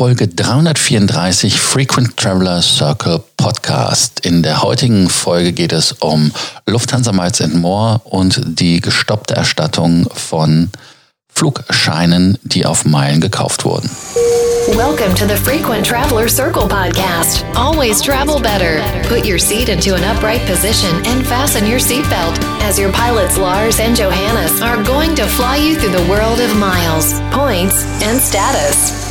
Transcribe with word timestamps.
Folge 0.00 0.34
334 0.34 1.60
Frequent 1.60 2.16
Traveler 2.16 2.62
Circle 2.62 3.22
Podcast. 3.36 4.20
In 4.20 4.42
der 4.42 4.62
heutigen 4.62 5.10
Folge 5.10 5.52
geht 5.52 5.74
es 5.74 5.92
um 5.92 6.32
Lufthansa 6.64 7.12
Miles 7.12 7.42
and 7.42 7.56
More 7.56 8.00
und 8.04 8.40
die 8.46 8.80
gestoppte 8.80 9.36
Erstattung 9.36 10.08
von 10.14 10.70
Flugscheinen, 11.34 12.38
die 12.44 12.64
auf 12.64 12.86
Meilen 12.86 13.20
gekauft 13.20 13.66
wurden. 13.66 13.90
Welcome 14.68 15.14
to 15.16 15.26
the 15.26 15.36
Frequent 15.36 15.86
Traveler 15.86 16.30
Circle 16.30 16.66
podcast. 16.66 17.44
Always 17.54 18.00
travel 18.00 18.40
better. 18.40 18.80
Put 19.06 19.26
your 19.26 19.38
seat 19.38 19.68
into 19.68 19.94
an 19.94 20.04
upright 20.04 20.40
position 20.46 20.96
and 21.04 21.26
fasten 21.26 21.66
your 21.66 21.78
seatbelt 21.78 22.40
as 22.62 22.78
your 22.78 22.90
pilots 22.92 23.36
Lars 23.36 23.78
and 23.78 23.94
Johannes 23.94 24.62
are 24.62 24.82
going 24.82 25.14
to 25.16 25.26
fly 25.26 25.58
you 25.58 25.74
through 25.76 25.92
the 25.92 26.08
world 26.08 26.40
of 26.40 26.56
miles, 26.56 27.20
points, 27.32 27.84
and 28.02 28.18
status. 28.18 29.09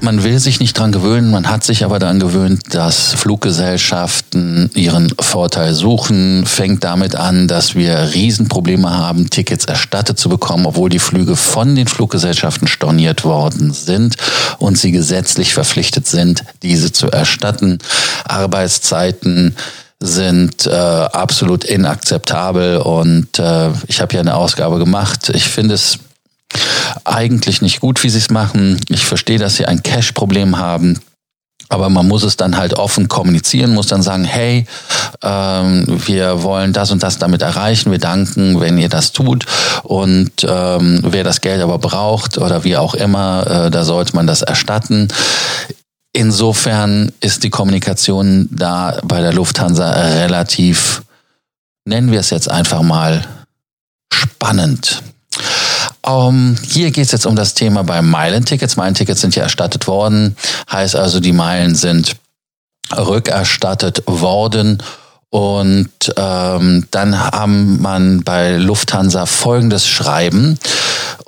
Man 0.00 0.22
will 0.22 0.38
sich 0.38 0.60
nicht 0.60 0.78
dran 0.78 0.92
gewöhnen, 0.92 1.32
man 1.32 1.50
hat 1.50 1.64
sich 1.64 1.84
aber 1.84 1.98
daran 1.98 2.20
gewöhnt, 2.20 2.72
dass 2.72 3.14
Fluggesellschaften 3.14 4.70
ihren 4.74 5.12
Vorteil 5.18 5.74
suchen. 5.74 6.46
Fängt 6.46 6.84
damit 6.84 7.16
an, 7.16 7.48
dass 7.48 7.74
wir 7.74 8.14
Riesenprobleme 8.14 8.96
haben, 8.96 9.28
Tickets 9.28 9.64
erstattet 9.64 10.16
zu 10.18 10.28
bekommen, 10.28 10.66
obwohl 10.66 10.88
die 10.88 11.00
Flüge 11.00 11.34
von 11.34 11.74
den 11.74 11.88
Fluggesellschaften 11.88 12.68
storniert 12.68 13.24
worden 13.24 13.72
sind 13.72 14.16
und 14.58 14.78
sie 14.78 14.92
gesetzlich 14.92 15.52
verpflichtet 15.52 16.06
sind, 16.06 16.44
diese 16.62 16.92
zu 16.92 17.10
erstatten. 17.10 17.78
Arbeitszeiten 18.24 19.56
sind 19.98 20.64
äh, 20.66 20.70
absolut 20.70 21.64
inakzeptabel 21.64 22.76
und 22.76 23.40
äh, 23.40 23.70
ich 23.88 24.00
habe 24.00 24.14
ja 24.14 24.20
eine 24.20 24.36
Ausgabe 24.36 24.78
gemacht. 24.78 25.32
Ich 25.34 25.48
finde 25.48 25.74
es 25.74 25.98
eigentlich 27.04 27.62
nicht 27.62 27.80
gut, 27.80 28.02
wie 28.02 28.10
sie 28.10 28.18
es 28.18 28.30
machen. 28.30 28.80
Ich 28.88 29.04
verstehe, 29.04 29.38
dass 29.38 29.56
sie 29.56 29.66
ein 29.66 29.82
Cash-Problem 29.82 30.58
haben. 30.58 31.00
Aber 31.70 31.90
man 31.90 32.08
muss 32.08 32.22
es 32.22 32.36
dann 32.36 32.56
halt 32.56 32.74
offen 32.74 33.08
kommunizieren, 33.08 33.74
muss 33.74 33.88
dann 33.88 34.02
sagen, 34.02 34.24
hey, 34.24 34.66
ähm, 35.22 35.84
wir 35.86 36.42
wollen 36.42 36.72
das 36.72 36.90
und 36.90 37.02
das 37.02 37.18
damit 37.18 37.42
erreichen. 37.42 37.90
Wir 37.90 37.98
danken, 37.98 38.58
wenn 38.60 38.78
ihr 38.78 38.88
das 38.88 39.12
tut. 39.12 39.44
Und 39.82 40.32
ähm, 40.48 41.00
wer 41.04 41.24
das 41.24 41.42
Geld 41.42 41.60
aber 41.60 41.78
braucht 41.78 42.38
oder 42.38 42.64
wie 42.64 42.76
auch 42.76 42.94
immer, 42.94 43.46
äh, 43.66 43.70
da 43.70 43.84
sollte 43.84 44.16
man 44.16 44.26
das 44.26 44.40
erstatten. 44.40 45.08
Insofern 46.14 47.12
ist 47.20 47.44
die 47.44 47.50
Kommunikation 47.50 48.48
da 48.50 48.98
bei 49.04 49.20
der 49.20 49.34
Lufthansa 49.34 49.90
relativ, 49.90 51.02
nennen 51.84 52.10
wir 52.10 52.20
es 52.20 52.30
jetzt 52.30 52.50
einfach 52.50 52.80
mal, 52.80 53.26
spannend. 54.10 55.02
Um, 56.08 56.56
hier 56.62 56.90
geht 56.90 57.04
es 57.04 57.12
jetzt 57.12 57.26
um 57.26 57.36
das 57.36 57.52
Thema 57.52 57.84
bei 57.84 58.00
Meilentickets. 58.00 58.76
Meilentickets 58.76 59.20
sind 59.20 59.36
ja 59.36 59.42
erstattet 59.42 59.86
worden, 59.86 60.36
heißt 60.72 60.96
also, 60.96 61.20
die 61.20 61.32
Meilen 61.32 61.74
sind 61.74 62.16
rückerstattet 62.96 64.02
worden. 64.06 64.82
Und 65.30 65.90
ähm, 66.16 66.86
dann 66.90 67.20
haben 67.20 67.82
man 67.82 68.22
bei 68.22 68.56
Lufthansa 68.56 69.26
folgendes 69.26 69.86
Schreiben 69.86 70.58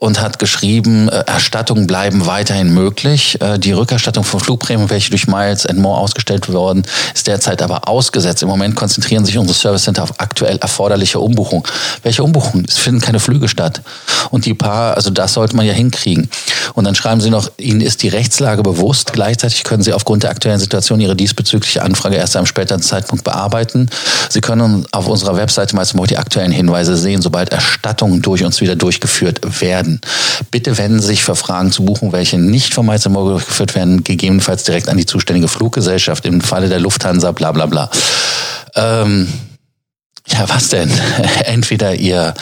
und 0.00 0.18
hat 0.20 0.38
geschrieben, 0.38 1.08
äh, 1.10 1.24
Erstattungen 1.26 1.86
bleiben 1.86 2.26
weiterhin 2.26 2.72
möglich. 2.72 3.40
Äh, 3.40 3.58
die 3.58 3.72
Rückerstattung 3.72 4.24
von 4.24 4.40
Flugprämien, 4.40 4.88
welche 4.88 5.10
durch 5.10 5.28
Miles 5.28 5.66
and 5.66 5.78
More 5.78 6.00
ausgestellt 6.00 6.50
worden, 6.50 6.82
ist 7.14 7.26
derzeit 7.26 7.62
aber 7.62 7.86
ausgesetzt. 7.86 8.42
Im 8.42 8.48
Moment 8.48 8.74
konzentrieren 8.74 9.26
sich 9.26 9.36
unsere 9.36 9.56
Service 9.56 9.84
Center 9.84 10.02
auf 10.02 10.14
aktuell 10.16 10.56
erforderliche 10.56 11.20
Umbuchungen. 11.20 11.64
Welche 12.02 12.24
Umbuchungen? 12.24 12.64
Es 12.66 12.78
finden 12.78 13.02
keine 13.02 13.20
Flüge 13.20 13.46
statt. 13.46 13.82
Und 14.30 14.46
die 14.46 14.54
paar, 14.54 14.96
also 14.96 15.10
das 15.10 15.34
sollte 15.34 15.54
man 15.54 15.66
ja 15.66 15.74
hinkriegen. 15.74 16.30
Und 16.74 16.84
dann 16.84 16.94
schreiben 16.94 17.20
sie 17.20 17.30
noch, 17.30 17.50
Ihnen 17.56 17.80
ist 17.80 18.02
die 18.02 18.08
Rechtslage 18.08 18.62
bewusst. 18.62 19.12
Gleichzeitig 19.12 19.64
können 19.64 19.82
Sie 19.82 19.92
aufgrund 19.92 20.22
der 20.22 20.30
aktuellen 20.30 20.58
Situation 20.58 21.00
Ihre 21.00 21.16
diesbezügliche 21.16 21.82
Anfrage 21.82 22.16
erst 22.16 22.36
am 22.36 22.46
späteren 22.46 22.82
Zeitpunkt 22.82 23.24
bearbeiten. 23.24 23.88
Sie 24.28 24.40
können 24.40 24.86
auf 24.92 25.06
unserer 25.06 25.36
Webseite 25.36 25.74
meistens 25.76 26.00
auch 26.00 26.06
die 26.06 26.18
aktuellen 26.18 26.52
Hinweise 26.52 26.96
sehen, 26.96 27.22
sobald 27.22 27.50
Erstattungen 27.50 28.22
durch 28.22 28.44
uns 28.44 28.60
wieder 28.60 28.76
durchgeführt 28.76 29.60
werden. 29.60 30.00
Bitte 30.50 30.78
wenden 30.78 31.00
Sie 31.00 31.08
sich 31.08 31.24
für 31.24 31.36
Fragen 31.36 31.72
zu 31.72 31.84
Buchungen, 31.84 32.12
welche 32.12 32.38
nicht 32.38 32.74
vom 32.74 32.86
Meistermorgen 32.86 33.32
durchgeführt 33.32 33.74
werden, 33.74 34.04
gegebenenfalls 34.04 34.64
direkt 34.64 34.88
an 34.88 34.96
die 34.96 35.06
zuständige 35.06 35.48
Fluggesellschaft 35.48 36.24
im 36.26 36.40
Falle 36.40 36.68
der 36.68 36.80
Lufthansa, 36.80 37.32
bla 37.32 37.52
bla 37.52 37.66
bla. 37.66 37.90
Ähm, 38.74 39.28
ja, 40.28 40.48
was 40.48 40.68
denn? 40.68 40.90
Entweder 41.44 41.94
ihr, 41.94 42.34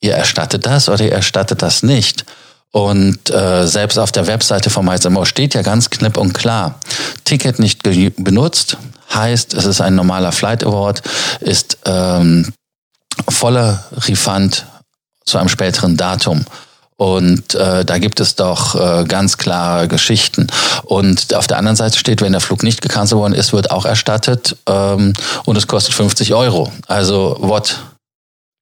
ihr 0.00 0.14
erstattet 0.14 0.66
das 0.66 0.88
oder 0.88 1.04
ihr 1.04 1.12
erstattet 1.12 1.62
das 1.62 1.82
nicht. 1.82 2.24
Und 2.72 3.30
äh, 3.30 3.66
selbst 3.66 3.98
auf 3.98 4.12
der 4.12 4.26
Webseite 4.26 4.70
von 4.70 4.84
Meistermor 4.84 5.26
steht 5.26 5.54
ja 5.54 5.62
ganz 5.62 5.90
knipp 5.90 6.16
und 6.16 6.32
klar, 6.32 6.80
Ticket 7.24 7.58
nicht 7.58 7.82
benutzt, 7.82 8.78
heißt, 9.14 9.52
es 9.52 9.66
ist 9.66 9.82
ein 9.82 9.94
normaler 9.94 10.32
Flight 10.32 10.64
Award, 10.64 11.02
ist 11.40 11.78
ähm, 11.84 12.52
voller 13.28 13.84
Refund 14.08 14.66
zu 15.24 15.38
einem 15.38 15.50
späteren 15.50 15.98
Datum. 15.98 16.44
Und 16.96 17.54
äh, 17.56 17.84
da 17.84 17.98
gibt 17.98 18.20
es 18.20 18.36
doch 18.36 18.74
äh, 18.74 19.04
ganz 19.04 19.36
klare 19.36 19.88
Geschichten. 19.88 20.46
Und 20.84 21.34
auf 21.34 21.46
der 21.46 21.58
anderen 21.58 21.76
Seite 21.76 21.98
steht, 21.98 22.20
wenn 22.20 22.32
der 22.32 22.40
Flug 22.40 22.62
nicht 22.62 22.80
gecancelt 22.80 23.18
worden 23.18 23.34
ist, 23.34 23.52
wird 23.52 23.70
auch 23.70 23.84
erstattet 23.84 24.56
ähm, 24.66 25.12
und 25.44 25.56
es 25.56 25.66
kostet 25.66 25.94
50 25.94 26.32
Euro. 26.32 26.70
Also 26.86 27.36
what? 27.40 27.80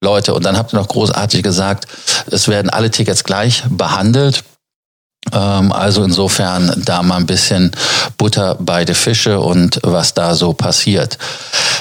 Leute, 0.03 0.33
und 0.35 0.45
dann 0.45 0.57
habt 0.57 0.73
ihr 0.73 0.79
noch 0.79 0.89
großartig 0.89 1.43
gesagt, 1.43 1.87
es 2.31 2.49
werden 2.49 2.71
alle 2.71 2.91
Tickets 2.91 3.25
gleich 3.25 3.65
behandelt. 3.69 4.45
Ähm, 5.33 5.73
also 5.73 6.03
insofern 6.03 6.73
da 6.85 7.03
mal 7.03 7.17
ein 7.17 7.27
bisschen 7.27 7.73
Butter 8.17 8.57
bei 8.59 8.87
den 8.87 8.95
Fische 8.95 9.41
und 9.41 9.79
was 9.83 10.15
da 10.15 10.35
so 10.35 10.55
passiert. 10.55 11.19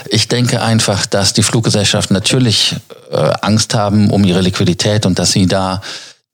Ich 0.09 0.27
denke 0.27 0.61
einfach, 0.61 1.05
dass 1.05 1.33
die 1.33 1.43
Fluggesellschaften 1.43 2.13
natürlich 2.13 2.75
äh, 3.11 3.31
Angst 3.41 3.73
haben 3.73 4.09
um 4.11 4.25
ihre 4.25 4.41
Liquidität 4.41 5.05
und 5.05 5.17
dass 5.17 5.31
sie 5.31 5.47
da 5.47 5.81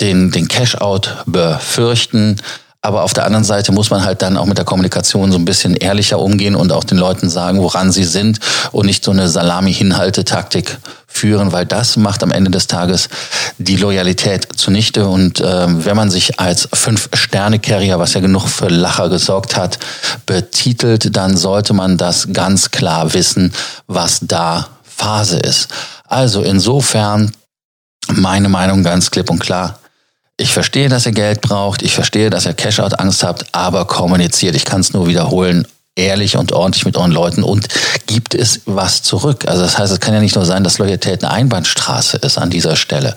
den, 0.01 0.31
den 0.31 0.47
Cash-out 0.47 1.23
befürchten. 1.27 2.41
Aber 2.81 3.03
auf 3.03 3.13
der 3.13 3.25
anderen 3.25 3.43
Seite 3.43 3.71
muss 3.71 3.89
man 3.89 4.03
halt 4.03 4.21
dann 4.21 4.37
auch 4.37 4.45
mit 4.45 4.57
der 4.57 4.65
Kommunikation 4.65 5.31
so 5.31 5.37
ein 5.37 5.45
bisschen 5.45 5.75
ehrlicher 5.75 6.19
umgehen 6.19 6.55
und 6.55 6.71
auch 6.71 6.83
den 6.83 6.97
Leuten 6.97 7.29
sagen, 7.29 7.61
woran 7.61 7.91
sie 7.91 8.03
sind 8.03 8.39
und 8.71 8.85
nicht 8.85 9.03
so 9.03 9.11
eine 9.11 9.27
Salami-Hinhaltetaktik 9.27 10.77
führen, 11.15 11.51
weil 11.51 11.65
das 11.65 11.97
macht 11.97 12.23
am 12.23 12.31
Ende 12.31 12.51
des 12.51 12.67
Tages 12.67 13.09
die 13.57 13.77
Loyalität 13.77 14.47
zunichte. 14.55 15.07
Und 15.07 15.39
äh, 15.39 15.85
wenn 15.85 15.95
man 15.95 16.11
sich 16.11 16.39
als 16.39 16.67
Fünf-Sterne-Carrier, 16.73 17.99
was 17.99 18.13
ja 18.13 18.21
genug 18.21 18.47
für 18.47 18.67
Lacher 18.67 19.09
gesorgt 19.09 19.55
hat, 19.55 19.79
betitelt, 20.25 21.15
dann 21.15 21.37
sollte 21.37 21.73
man 21.73 21.97
das 21.97 22.33
ganz 22.33 22.71
klar 22.71 23.13
wissen, 23.13 23.53
was 23.87 24.19
da 24.21 24.67
Phase 24.83 25.39
ist. 25.39 25.69
Also 26.07 26.41
insofern 26.41 27.31
meine 28.07 28.49
Meinung 28.49 28.83
ganz 28.83 29.11
klipp 29.11 29.29
und 29.29 29.39
klar 29.39 29.79
ich 30.37 30.51
verstehe, 30.51 30.89
dass 30.89 31.05
ihr 31.05 31.13
Geld 31.13 31.41
braucht, 31.41 31.81
ich 31.81 31.93
verstehe, 31.93 32.29
dass 32.29 32.45
ihr 32.45 32.53
Cashout-Angst 32.53 33.23
habt, 33.23 33.45
aber 33.53 33.85
kommuniziert. 33.85 34.55
Ich 34.55 34.65
kann 34.65 34.81
es 34.81 34.93
nur 34.93 35.07
wiederholen, 35.07 35.65
ehrlich 35.95 36.37
und 36.37 36.51
ordentlich 36.51 36.85
mit 36.85 36.97
euren 36.97 37.11
Leuten 37.11 37.43
und 37.43 37.67
gibt 38.05 38.35
es 38.35 38.61
was 38.65 39.01
zurück. 39.01 39.47
Also 39.47 39.61
das 39.61 39.77
heißt, 39.77 39.93
es 39.93 39.99
kann 39.99 40.13
ja 40.13 40.19
nicht 40.19 40.35
nur 40.35 40.45
sein, 40.45 40.63
dass 40.63 40.77
Loyalität 40.77 41.23
eine 41.23 41.33
Einbahnstraße 41.33 42.17
ist 42.17 42.37
an 42.37 42.49
dieser 42.49 42.75
Stelle. 42.75 43.15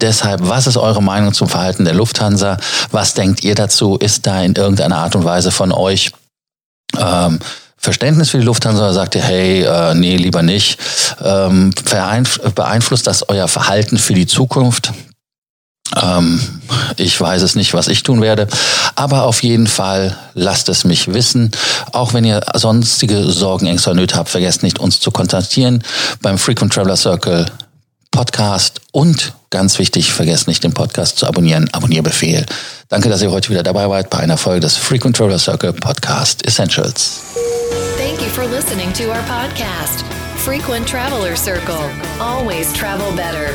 Deshalb, 0.00 0.40
was 0.48 0.66
ist 0.66 0.76
eure 0.76 1.02
Meinung 1.02 1.34
zum 1.34 1.48
Verhalten 1.48 1.84
der 1.84 1.94
Lufthansa? 1.94 2.56
Was 2.90 3.14
denkt 3.14 3.44
ihr 3.44 3.54
dazu? 3.54 3.96
Ist 3.96 4.26
da 4.26 4.42
in 4.42 4.54
irgendeiner 4.54 4.98
Art 4.98 5.14
und 5.14 5.24
Weise 5.24 5.50
von 5.50 5.72
euch 5.72 6.12
ähm, 6.98 7.38
Verständnis 7.76 8.30
für 8.30 8.38
die 8.38 8.44
Lufthansa 8.44 8.82
oder 8.82 8.94
sagt 8.94 9.14
ihr, 9.14 9.22
hey, 9.22 9.62
äh, 9.62 9.94
nee, 9.94 10.16
lieber 10.16 10.42
nicht? 10.42 10.78
Ähm, 11.22 11.72
beeinflusst 12.54 13.06
das 13.06 13.28
euer 13.28 13.48
Verhalten 13.48 13.98
für 13.98 14.14
die 14.14 14.26
Zukunft? 14.26 14.92
Ähm, 16.00 16.40
ich 16.96 17.20
weiß 17.20 17.42
es 17.42 17.54
nicht, 17.54 17.74
was 17.74 17.88
ich 17.88 18.02
tun 18.02 18.20
werde, 18.20 18.46
aber 18.94 19.24
auf 19.24 19.42
jeden 19.42 19.66
Fall 19.66 20.16
lasst 20.34 20.68
es 20.68 20.84
mich 20.84 21.12
wissen. 21.12 21.50
Auch 21.92 22.14
wenn 22.14 22.24
ihr 22.24 22.42
sonstige 22.54 23.24
Sorgen, 23.24 23.66
Ängste 23.66 23.90
oder 23.90 24.00
Nöte 24.00 24.16
habt, 24.16 24.28
vergesst 24.28 24.62
nicht, 24.62 24.78
uns 24.78 25.00
zu 25.00 25.10
kontaktieren 25.10 25.82
beim 26.22 26.38
Frequent 26.38 26.72
Traveler 26.72 26.96
Circle 26.96 27.46
Podcast 28.10 28.80
und 28.92 29.34
ganz 29.50 29.78
wichtig, 29.78 30.12
vergesst 30.12 30.48
nicht, 30.48 30.64
den 30.64 30.72
Podcast 30.72 31.18
zu 31.18 31.26
abonnieren. 31.26 31.68
Abonnierbefehl. 31.72 32.44
Danke, 32.88 33.08
dass 33.08 33.22
ihr 33.22 33.30
heute 33.30 33.50
wieder 33.50 33.62
dabei 33.62 33.88
wart 33.88 34.10
bei 34.10 34.18
einer 34.18 34.36
Folge 34.36 34.60
des 34.60 34.76
Frequent 34.76 35.16
Traveler 35.16 35.38
Circle 35.38 35.72
Podcast 35.72 36.44
Essentials. 36.46 37.20
Thank 37.96 38.20
you 38.20 38.28
for 38.28 38.44
listening 38.46 38.92
to 38.94 39.04
our 39.04 39.22
podcast, 39.28 40.04
Frequent 40.36 40.88
Traveler 40.88 41.36
Circle. 41.36 41.88
Always 42.18 42.72
travel 42.72 43.12
better. 43.12 43.54